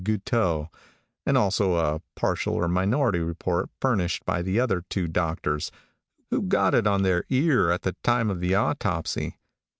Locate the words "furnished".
3.79-4.25